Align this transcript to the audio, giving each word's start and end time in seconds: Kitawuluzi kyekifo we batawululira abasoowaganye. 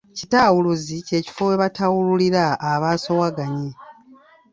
Kitawuluzi 0.17 0.95
kyekifo 1.07 1.41
we 1.49 1.55
batawululira 1.61 2.43
abasoowaganye. 2.71 3.69